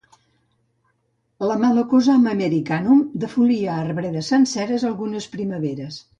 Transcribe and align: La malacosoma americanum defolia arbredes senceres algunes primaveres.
La 1.49 1.57
malacosoma 1.63 2.33
americanum 2.39 3.05
defolia 3.25 3.77
arbredes 3.83 4.33
senceres 4.35 4.89
algunes 4.93 5.31
primaveres. 5.37 6.03